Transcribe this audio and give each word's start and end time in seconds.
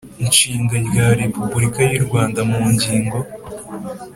Nshinga 0.27 0.75
rya 0.87 1.05
repubulika 1.21 1.79
y 1.91 1.93
u 1.99 2.03
Rwanda 2.05 2.39
mu 2.51 2.61
ngingo 2.73 3.17